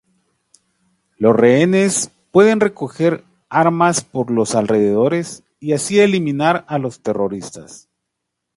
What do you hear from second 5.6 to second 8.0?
así eliminar a los terroristas.